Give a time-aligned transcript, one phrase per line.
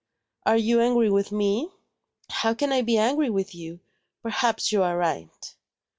[0.47, 1.69] Are you angry with me?"
[2.27, 3.81] "How can I be angry with you?
[4.23, 5.55] Perhaps you are right."